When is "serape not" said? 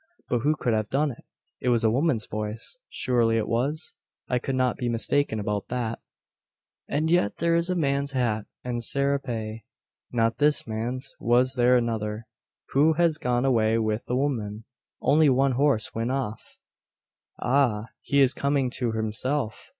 8.81-10.39